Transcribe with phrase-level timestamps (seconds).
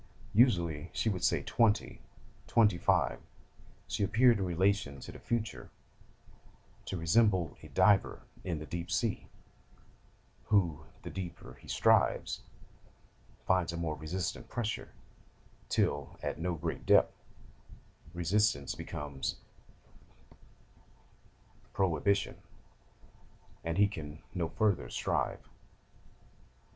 [0.33, 2.01] Usually, she would say twenty,
[2.47, 3.19] twenty five.
[3.87, 5.69] She appeared, in relation to the future,
[6.85, 9.27] to resemble a diver in the deep sea,
[10.45, 12.41] who, the deeper he strives,
[13.45, 14.91] finds a more resistant pressure,
[15.69, 17.13] till, at no great depth,
[18.11, 19.35] resistance becomes
[21.73, 22.41] prohibition,
[23.63, 25.47] and he can no further strive.